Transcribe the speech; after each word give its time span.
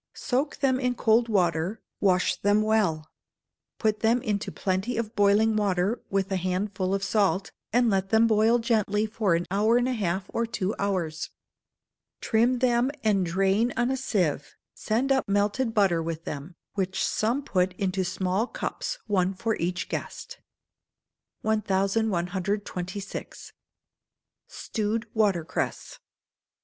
Soak 0.17 0.57
them 0.57 0.79
in 0.79 0.95
cold 0.95 1.29
water, 1.29 1.79
wash 1.99 2.35
them 2.35 2.63
well; 2.63 3.11
put 3.77 3.99
them 3.99 4.19
into 4.23 4.51
plenty 4.51 4.97
of 4.97 5.15
boiling 5.15 5.55
water, 5.55 6.01
with 6.09 6.31
a 6.31 6.37
handful 6.37 6.95
of 6.95 7.03
salt, 7.03 7.51
and 7.71 7.87
let 7.87 8.09
them 8.09 8.25
boil 8.25 8.57
gently 8.57 9.05
for 9.05 9.35
an 9.35 9.45
hour 9.51 9.77
and 9.77 9.87
a 9.87 9.93
half 9.93 10.25
or 10.33 10.47
two 10.47 10.73
hours: 10.79 11.29
trim 12.19 12.57
them 12.57 12.89
and 13.03 13.27
drain 13.27 13.71
on 13.77 13.91
a 13.91 13.95
sieve; 13.95 14.55
send 14.73 15.11
up 15.11 15.29
melted 15.29 15.71
butter 15.71 16.01
with 16.01 16.23
them, 16.25 16.55
which 16.73 17.05
some 17.05 17.43
put 17.43 17.73
into 17.73 18.03
small 18.03 18.47
cups, 18.47 18.97
one 19.05 19.35
for 19.35 19.55
each 19.57 19.87
guest. 19.87 20.39
1126. 21.43 23.53
Stewed 24.47 25.05
Water 25.13 25.45
Cress. 25.45 25.99